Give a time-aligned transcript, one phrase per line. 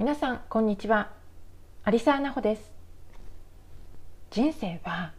[0.00, 1.10] 皆さんこんにちは。
[1.86, 2.72] 有沢奈穂です。
[4.30, 5.12] 人生は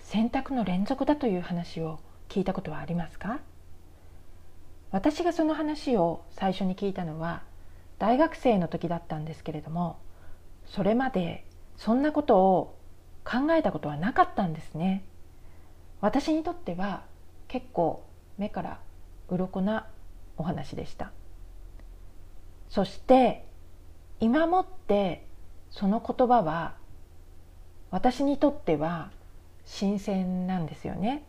[0.00, 3.38] 選択の連続だという話を聞いたことはありますか？
[4.90, 7.44] 私がその話を最初に聞いたのは
[8.00, 9.98] 大学生の時だったんですけれども
[10.66, 11.46] それまで
[11.76, 12.76] そんなことを
[13.24, 15.04] 考えたことはなかったんですね。
[16.00, 17.04] 私にとっては
[17.46, 18.04] 結構
[18.36, 18.80] 目から
[19.28, 19.86] 鱗な
[20.36, 21.12] お話でした。
[22.68, 23.43] そして
[24.24, 25.26] 今もって
[25.70, 26.76] その言葉は
[27.90, 29.10] 私にとっては
[29.66, 31.24] 新鮮なんですよね。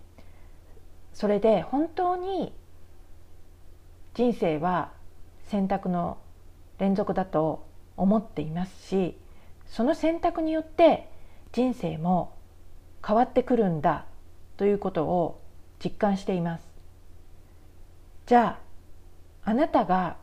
[1.12, 2.54] それで本当に
[4.14, 4.94] 人生は
[5.44, 6.18] 選択の
[6.80, 9.18] 連続だと思っていますし
[9.68, 11.10] その選択によって
[11.52, 12.34] 人生も
[13.06, 14.06] 変わってくるんだ
[14.56, 15.42] ということを
[15.84, 16.64] 実感しています
[18.26, 18.58] じゃ
[19.44, 20.16] ああなたが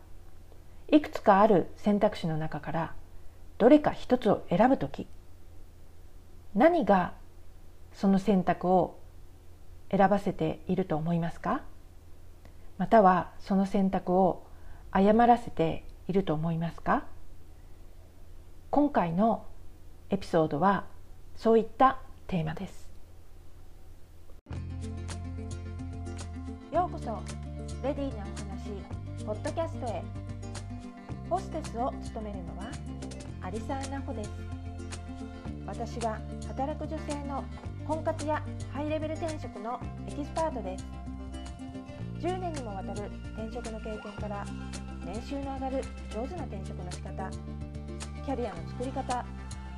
[0.92, 2.94] いくつかある選択肢の中から
[3.56, 5.06] どれか一つを選ぶ時
[6.54, 7.14] 何が
[7.94, 8.98] その選択を
[9.90, 11.62] 選ばせていると思いますか？
[12.76, 14.46] またはその選択を
[14.90, 17.04] 誤らせていると思いますか？
[18.70, 19.46] 今回の
[20.10, 20.84] エピソードは
[21.36, 22.86] そういったテーマです。
[26.70, 27.18] ようこそ
[27.82, 30.31] レディーなお話ポッドキャストへ。
[31.32, 32.68] ホステスを務めるのは
[33.50, 34.30] 有沢奈穂です。
[35.64, 37.42] 私は働く女性の
[37.88, 40.84] 婚活やハイレベル転職のエキスパートです。
[42.20, 44.44] 10年にもわたる転職の経験から
[45.06, 45.80] 年収の上がる
[46.12, 47.30] 上手な転職の仕方
[48.26, 49.24] キャリアの作り方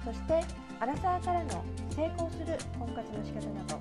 [0.04, 0.42] そして
[0.80, 3.80] アラサーからの成功する婚活の仕方など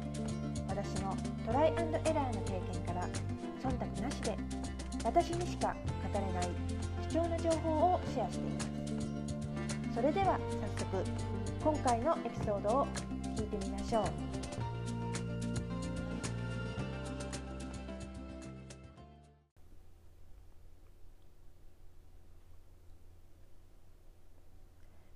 [0.69, 3.07] 私のトライエラーの経験から
[3.63, 4.37] 忖度なしで
[5.03, 5.75] 私にしか
[6.13, 6.82] 語れない
[7.13, 8.67] 貴重な情報をシェアしています
[9.93, 10.39] それでは
[10.75, 11.03] 早速
[11.63, 12.87] 今回のエピソードを
[13.37, 14.05] 聞いてみましょう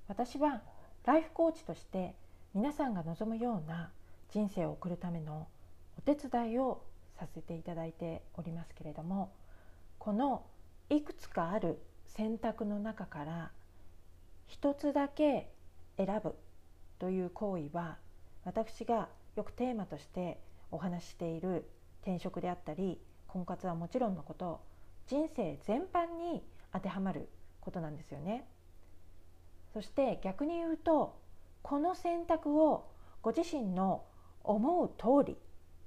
[0.08, 0.62] 私は
[1.04, 2.14] ライフコーチとして
[2.54, 3.90] 皆さんが望むような
[4.32, 5.48] 人生を送るための
[5.98, 6.84] お手伝いを
[7.18, 9.32] させていただいておりますけれども
[9.98, 10.44] この
[10.90, 13.52] いくつかある選択の中から
[14.48, 15.50] 一つだけ
[15.98, 16.36] 選ぶ
[17.00, 17.98] という行為は
[18.44, 20.40] 私がよくテーマとして
[20.72, 21.70] お話ししている
[22.02, 24.62] 転職であったり婚活はもちろんのこと
[25.08, 27.30] 人生全般に当てはまる
[27.60, 28.46] ことなんですよね。
[29.74, 31.20] そして逆に言うと
[31.62, 32.90] この選択を
[33.22, 34.06] ご自身の
[34.44, 35.38] 思う通り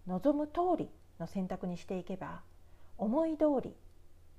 [0.06, 2.42] 望む通りの選択にしていけば
[2.98, 3.74] 思い通り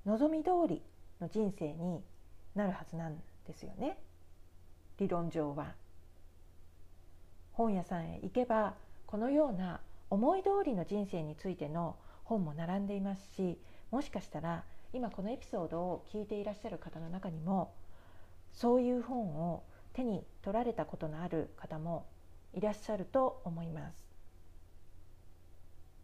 [0.06, 0.82] 望み通り
[1.22, 2.02] の人生に
[2.54, 3.16] なるはずなん
[3.46, 3.96] ですよね
[4.98, 5.74] 理論上は。
[7.52, 8.74] 本屋さんへ行けば
[9.06, 13.58] このような思い通りの人生についての本も並んでいますし
[13.90, 17.72] もしかしたら今このエピソードを聞いていらっしゃる方の中にも
[18.52, 19.62] そういう本を
[19.92, 22.06] 手に取られたことのある方も
[22.54, 23.96] いらっしゃると思います。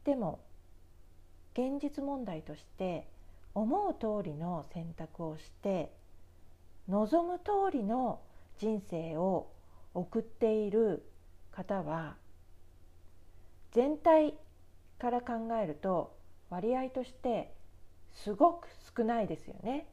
[0.04, 0.40] でも
[1.52, 3.06] 現実問題として
[3.58, 5.92] 思う通りの選択をして
[6.88, 8.20] 望む通りの
[8.56, 9.50] 人生を
[9.94, 11.02] 送っている
[11.50, 12.14] 方は
[13.72, 14.34] 全体
[15.00, 16.16] から考えると
[16.50, 17.52] 割合として
[18.12, 19.88] すごく少ないですよね。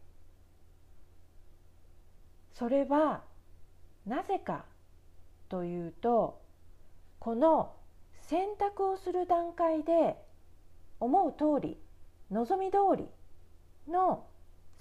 [2.53, 3.23] それは
[4.05, 4.65] なぜか
[5.49, 6.39] というと
[7.19, 7.73] この
[8.27, 10.15] 選択をする段階で
[10.99, 11.77] 思う通り
[12.31, 13.09] 望み通り
[13.87, 14.25] の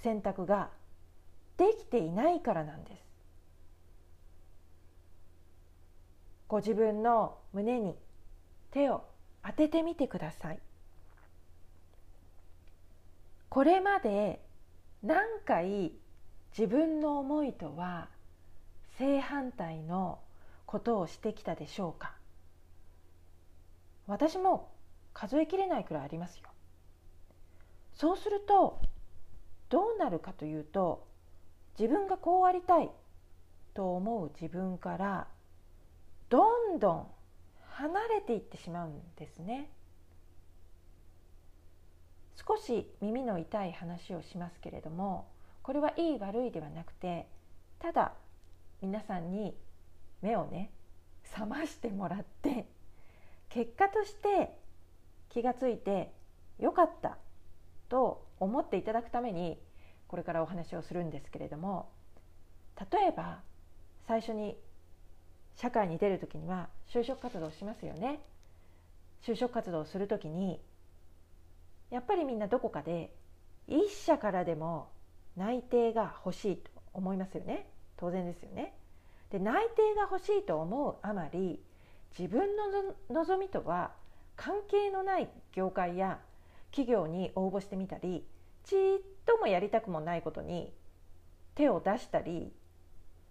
[0.02, 0.70] 選択が
[1.56, 3.04] できていないからなんです。
[6.48, 7.96] ご自分の胸に
[8.70, 9.04] 手を
[9.44, 10.60] 当ててみてください。
[13.48, 14.40] これまで
[15.02, 15.92] 何回
[16.56, 18.08] 自分の思いとは
[18.98, 20.18] 正反対の
[20.66, 22.14] ことをしてきたでしょうか。
[24.06, 24.70] 私も
[25.12, 26.53] 数えきれないくらいありますよ。
[27.94, 28.80] そうすると
[29.68, 31.06] どうなるかというと
[31.78, 32.90] 自分がこうありたい
[33.74, 35.26] と思う自分から
[36.28, 37.06] どんどん
[37.70, 39.70] 離れていってしまうんですね。
[42.46, 45.28] 少し耳の痛い話をしますけれども
[45.62, 47.26] これはいい悪いではなくて
[47.78, 48.12] ただ
[48.82, 49.56] 皆さんに
[50.20, 50.70] 目をね
[51.32, 52.68] 覚ましてもらって
[53.48, 54.50] 結果として
[55.30, 56.12] 気がついて
[56.58, 57.16] よかった。
[57.88, 59.58] と思っていただくために
[60.08, 61.88] これからお話をするんですけれども
[62.92, 63.40] 例えば
[64.06, 64.56] 最初に
[65.56, 68.20] 社会に出る時には就職活動しますよね。
[69.22, 70.60] 就職活動をする時に
[71.90, 73.14] やっぱりみんなどこかで
[73.68, 74.88] 一社からでも
[75.36, 77.68] 内定が欲しいと思いますよね。
[77.96, 78.74] 当然ですよね。
[79.30, 81.60] で内定が欲しいと思うあまり
[82.18, 83.92] 自分の望みとは
[84.36, 86.20] 関係のない業界や
[86.74, 88.26] 企業に応募してみたり
[88.64, 88.78] ちっ
[89.24, 90.72] ともやりたくもないことに
[91.54, 92.52] 手を出したり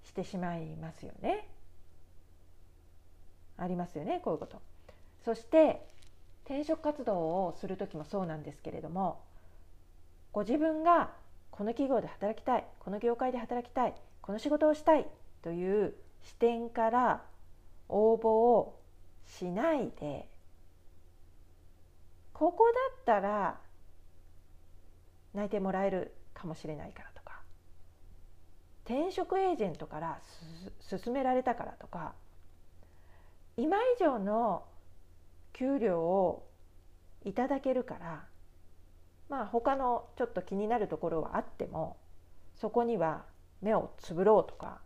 [0.06, 1.50] してしまいますよね。
[3.58, 4.62] ありますよねこういうこと。
[5.26, 5.86] そして
[6.46, 9.22] 転職活動をする時もそうなんですけれども
[10.32, 11.12] ご自分が
[11.52, 15.06] この企業で働きたいこの業界で働きたいこの仕事をしたい
[15.42, 15.94] という
[16.24, 17.24] 視点から
[17.90, 18.80] 応募を
[19.26, 20.28] しないで
[22.34, 23.60] ここだったら
[25.34, 27.42] 内定もらえるかもしれないからとか
[28.86, 30.20] 転職エージェントから
[30.90, 32.14] 勧められたからとか
[33.56, 34.64] 今以上の
[35.54, 36.48] 給料を
[37.24, 38.26] いただけるから
[39.30, 41.98] まあ他のちょっと気になるところはあっても
[42.56, 43.24] そこには
[43.62, 44.80] 目をつぶろうとか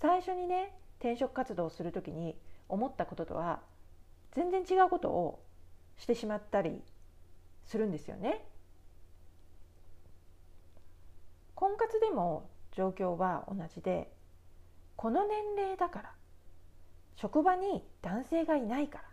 [0.00, 2.36] 最初にね転職活動をする時に
[2.68, 3.60] 思ったこととは
[4.32, 5.42] 全然違うことを
[6.02, 6.82] してしまったり
[7.64, 8.44] するんですよね。
[11.54, 14.10] 婚活でも状況は同じで
[14.96, 16.12] この年齢だから
[17.14, 19.04] 職場に男性がいないから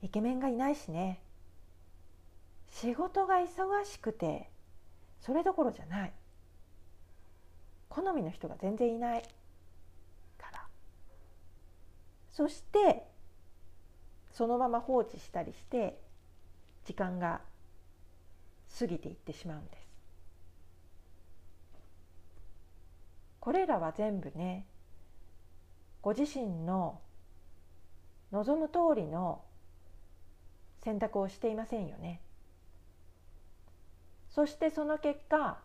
[0.00, 1.20] イケメンがいないしね
[2.70, 4.48] 仕事が忙しくて
[5.20, 6.12] それどころじゃない
[7.90, 9.22] 好みの人が全然いない
[10.38, 10.66] から
[12.30, 13.09] そして
[14.32, 15.98] そのまま放置したりして
[16.84, 17.40] 時間が
[18.78, 19.80] 過ぎていってしまうんです。
[23.40, 24.66] これらは全部ね
[26.02, 27.00] ご自身の
[28.32, 29.42] 望む通りの
[30.84, 32.20] 選択をしていませんよね。
[34.30, 35.58] そしてその結果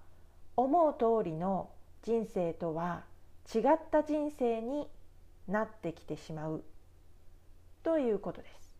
[0.58, 1.70] 思う通りの
[2.04, 3.04] 人生とは
[3.54, 4.88] 違った人生に
[5.48, 6.64] なってきてしまう。
[7.86, 8.74] ということです。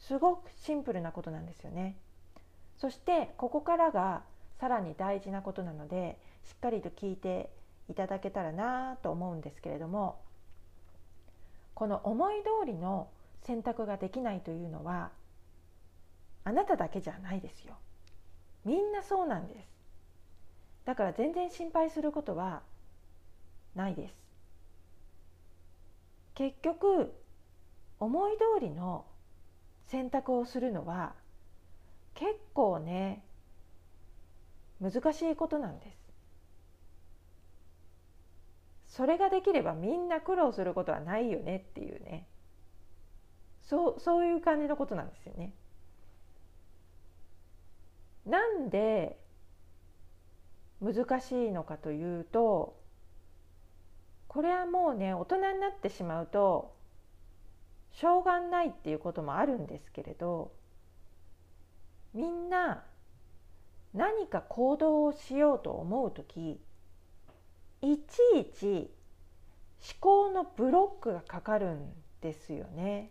[0.00, 1.94] すごくシンプルなことなんですよね。
[2.76, 4.24] そしてここからが
[4.58, 7.50] さらに大事なことなのでしっかりと聞いて
[7.88, 10.18] いただけたらなと思うんですけれども
[11.74, 13.08] この思い通りの
[13.42, 15.10] 選択ができないというのは
[16.42, 17.76] あなただけじゃないですよ。
[18.64, 19.68] みんなそうなんです。
[20.84, 22.62] だから全然心配することは
[23.76, 24.29] ないです。
[26.40, 27.12] 結局
[27.98, 29.04] 思い通りの
[29.88, 31.12] 選択をするのは
[32.14, 33.22] 結構ね
[34.80, 35.92] 難しいことなんで
[38.88, 42.26] すそれができればみんな苦労することはないよねっていうね
[43.60, 45.52] そうそういう感じのことなんですよね。
[48.24, 49.16] なんで
[50.80, 52.79] 難しいのかというと
[54.30, 56.72] これはもうね大人になってしまうと
[57.90, 60.52] しょうがないっていうこともあるんですけれど
[62.14, 62.84] みんな
[63.92, 66.60] 何か行動をしようと思う時
[67.82, 68.88] いちいち思
[69.98, 73.10] 考のブロックがかかるんですよね。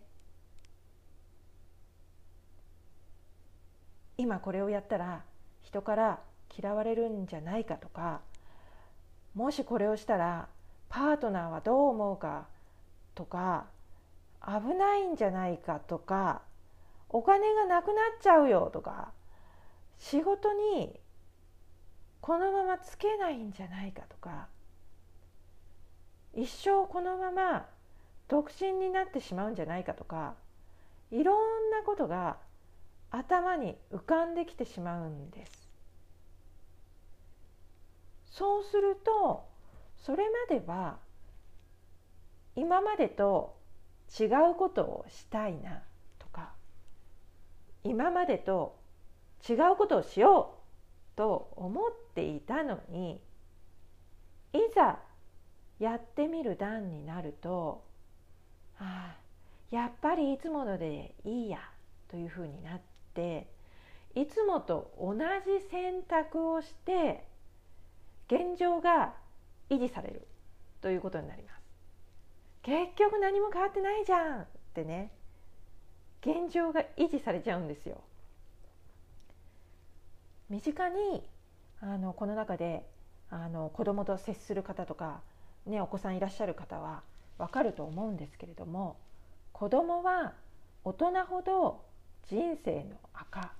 [4.16, 5.22] 今これをやったら
[5.60, 6.20] 人から
[6.58, 8.22] 嫌われるんじゃないかとか
[9.34, 10.48] もしこれをしたら
[10.90, 12.48] パートナーはどう思うか
[13.14, 13.66] とか
[14.44, 16.42] 危ないんじゃないかとか
[17.08, 19.12] お金がなくなっちゃうよとか
[19.98, 20.98] 仕事に
[22.20, 24.48] このままつけないんじゃないかとか
[26.34, 27.66] 一生このまま
[28.28, 30.34] 独身になってしまうんじゃないかとか
[31.10, 32.36] いろんなことが
[33.10, 35.68] 頭に浮かんできてしまうんです。
[38.30, 39.49] そうすると
[40.04, 40.98] それまでは
[42.56, 43.56] 今までと
[44.18, 45.82] 違うことをしたいな
[46.18, 46.52] とか
[47.84, 48.78] 今までと
[49.48, 50.54] 違うことをしよ
[51.14, 53.20] うと思っていたのに
[54.52, 54.98] いざ
[55.78, 57.84] やってみる段になると、
[58.74, 59.16] はあ、
[59.70, 61.58] やっぱりいつものでいいや
[62.08, 62.80] というふうになっ
[63.14, 63.48] て
[64.14, 67.24] いつもと同じ選択をして
[68.26, 69.14] 現状が
[69.70, 70.26] 維持される
[70.80, 71.60] ということになります。
[72.62, 75.10] 結局何も変わってないじゃんってね
[76.20, 78.02] 現状が維持されちゃうんですよ。
[80.50, 81.26] 身近に
[81.80, 82.84] あのこの中で
[83.30, 85.22] あの子供と接する方とか、
[85.64, 87.02] ね、お子さんいらっしゃる方は
[87.38, 88.98] 分かると思うんですけれども
[89.52, 90.34] 子供は
[90.84, 91.84] 大人ほど
[92.28, 93.52] 人生の赤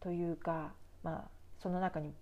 [0.00, 0.72] というか、
[1.02, 1.24] まあ、
[1.62, 2.12] その中に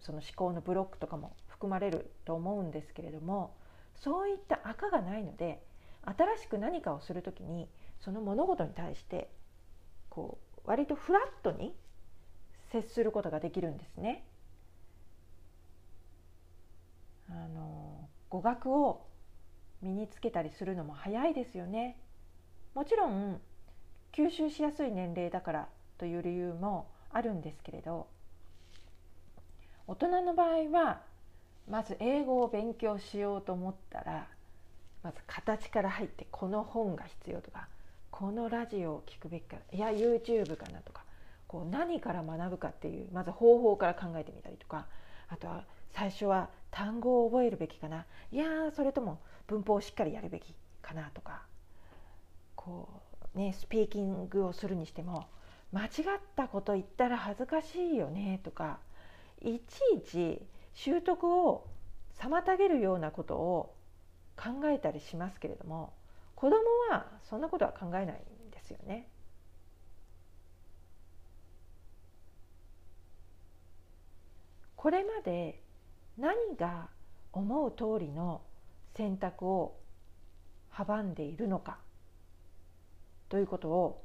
[0.00, 3.54] その思考のブロックとかも含まれると思うんですけれども
[3.96, 5.62] そういった赤がないので
[6.04, 7.68] 新しく何かをする時に
[8.00, 9.30] その物事に対して
[10.10, 11.74] こう割とフラットに
[12.70, 14.24] 接することができるんですね。
[17.28, 19.06] あの語学を
[19.82, 21.98] 身につけたりするのも早いですよね。
[22.74, 23.40] もちろん
[24.12, 28.08] 吸収しやすい年齢だからという理由もあるんですけれど
[29.86, 31.02] 大人の場合は
[31.68, 34.26] まず英語を勉強しようと思ったら
[35.02, 37.68] まず形から入ってこの本が必要とか
[38.10, 41.02] このラジオを聞くべきかいや YouTube かなとか
[41.46, 44.86] こう何から学ぶかっていうまず方法から考えてみたりとか
[45.28, 51.42] あとは最初は単語を覚えるべきかないやそれとも文法をしっかりやるべきかなとか
[52.54, 52.88] こ
[53.34, 55.26] うねスピーキングをするにしても
[55.72, 55.90] 間違っ
[56.36, 58.78] たこと言ったら恥ずかしいよねとか
[59.42, 60.42] いちいち
[60.76, 61.66] 習得を
[62.18, 63.74] 妨げるようなことを
[64.36, 65.92] 考えたりしますけれども
[66.34, 66.56] 子供
[66.90, 69.08] はそんなことは考えないんですよね。
[74.76, 75.60] これまで
[76.18, 76.88] 何が
[77.32, 78.42] 思う通りの
[78.94, 79.76] 選択を
[80.72, 81.78] 阻んでいるのか
[83.30, 84.04] ということを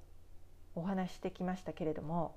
[0.73, 2.35] お話してきましたけれども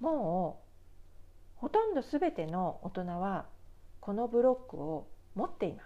[0.00, 0.63] もう
[1.64, 3.46] ほとんど全ての大人は
[4.00, 5.82] このブロックを持っていま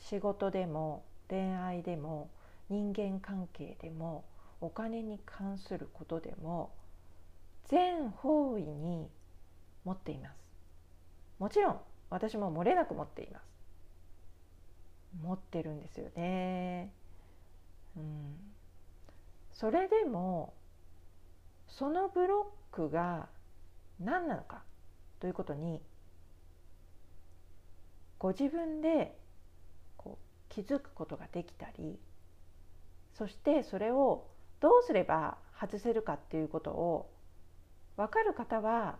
[0.00, 0.08] す。
[0.08, 2.28] 仕事でも恋愛でも
[2.68, 4.24] 人間関係でも
[4.60, 6.72] お金に関することでも
[7.68, 9.08] 全方位に
[9.84, 10.34] 持っています。
[11.38, 13.44] もちろん私も漏れなく持っています。
[15.22, 16.92] 持ってるんですよね。
[17.96, 18.34] うん。
[19.52, 20.52] それでも
[21.68, 23.28] そのブロックが
[24.00, 24.62] 何なのか
[25.20, 25.80] ということに
[28.18, 29.16] ご自分で
[29.96, 31.98] こう気づくことができたり
[33.16, 34.26] そしてそれを
[34.60, 37.10] どうすれば外せるかっていうことを
[37.96, 38.96] 分かる方は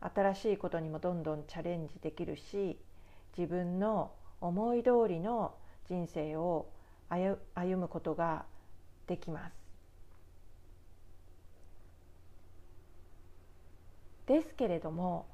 [0.00, 2.78] 新しいことにもどんどんチャレンジできるし
[3.36, 5.54] 自分の思い通りの
[5.88, 6.70] 人生を
[7.08, 7.38] 歩
[7.76, 8.44] むことが
[9.06, 9.63] できます。
[14.26, 15.26] ですけれども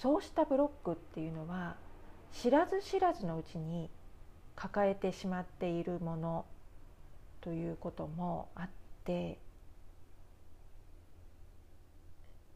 [0.00, 1.76] そうしたブロックっていうのは
[2.32, 3.90] 知らず知らずのうちに
[4.56, 6.44] 抱えてしまっているもの
[7.40, 8.68] ということもあっ
[9.04, 9.38] て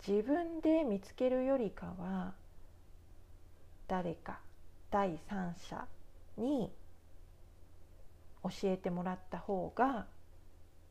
[0.07, 2.33] 自分で見つけるよりかは
[3.87, 4.39] 誰か
[4.91, 5.87] 第三者
[6.37, 6.71] に
[8.43, 10.07] 教えてもらった方が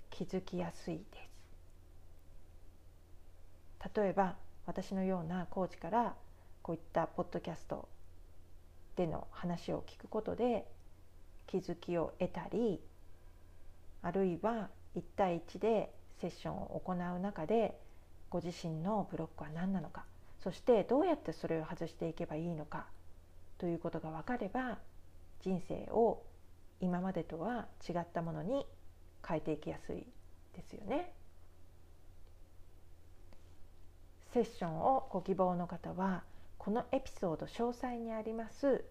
[0.10, 1.28] 気づきやすいです。
[3.96, 4.36] 例えば
[4.68, 6.14] 私のようなコーチから
[6.62, 7.88] こういったポッドキャスト
[8.98, 10.66] での話を聞くことで
[11.48, 12.80] 気づきを得たり
[14.04, 17.80] あるいは1対1でセッションを行う中で
[18.30, 20.04] ご自身のブロックは何なのか
[20.44, 22.86] そしてどうやってそれを外していけばいいのか
[23.58, 24.78] ということが分かれば
[25.42, 26.24] 人生を
[26.82, 28.66] 今までとは違ったものに
[29.26, 30.06] 変えていきやすい
[30.56, 31.14] ですよね。
[34.34, 36.24] セッションをご希望の方は
[36.58, 38.84] このエピソード詳細にあります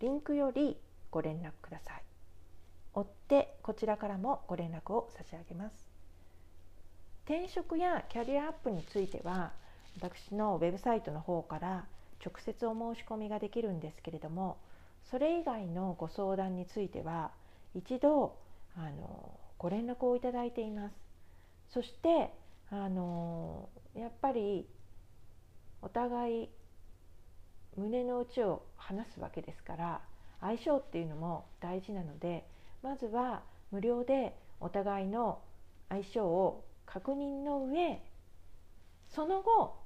[0.00, 0.76] リンクより
[1.10, 2.02] ご連絡ください。
[2.92, 5.90] 追ってこちらからもご連絡を差し上げます。
[7.24, 9.52] 転職やキャリアアップについては
[9.96, 11.84] 私のウェブサイトの方から
[12.24, 14.58] 直接お申し込みができるんですけれども
[15.10, 17.30] それ以外のご相談については
[17.74, 18.36] 一度
[18.76, 20.94] あのご連絡をいただいています
[21.72, 22.32] そして
[22.70, 24.66] あのやっぱり
[25.82, 26.48] お互い
[27.76, 30.00] 胸の内を話すわけですから
[30.40, 32.46] 相性っていうのも大事なので
[32.82, 35.40] まずは無料でお互いの
[35.88, 38.02] 相性を確認の上
[39.14, 39.76] その後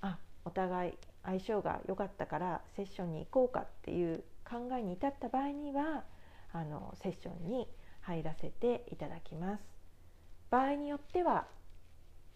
[0.00, 0.92] あお互い
[1.24, 6.04] 相性が良かったからセッションに行こうかっていう考えに至った場合には
[6.52, 7.68] あのセッションに
[8.00, 9.62] 入らせていただきます。
[10.48, 11.48] 場合によっては、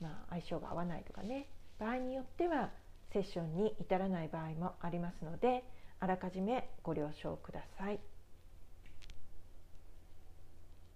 [0.01, 1.47] まあ、相性が合わないとかね。
[1.79, 2.71] 場合によっては
[3.13, 5.65] セッションに至らない場合もありますので
[5.99, 8.01] あらかじめご了承ください。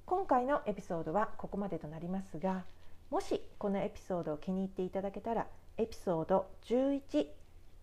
[0.07, 2.65] 今回のエピソードはここまでとなりますが
[3.11, 5.47] もしこのエピソードを気に入っていただけたら
[5.79, 7.27] エピソード11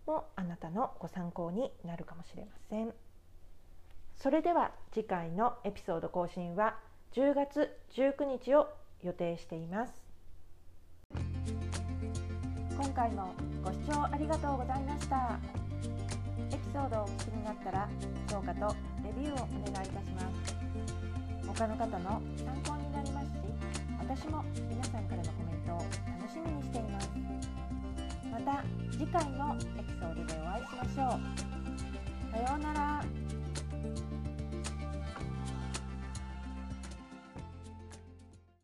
[0.06, 2.92] もあなたのご参考になるかもしれません。
[4.16, 6.78] それでは次回のエピソード更新は
[7.12, 8.68] 10月19日を
[9.02, 10.11] 予定しています。
[12.82, 15.38] 今回もご視聴ありがとうございました。
[16.50, 17.88] エピソードをお聞きになったら
[18.28, 18.74] 評価と
[19.04, 20.56] レビューをお願いいたします。
[21.46, 23.34] 他の方の参考になりますし
[24.00, 27.10] 私も皆さんからのコメントを楽しみにしています。
[28.32, 32.32] また次回のエピソードでお会いしましょう。
[32.32, 33.31] さようなら。